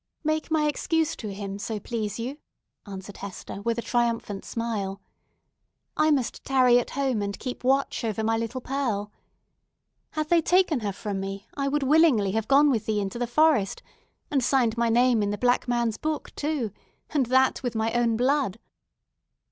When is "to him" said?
1.17-1.59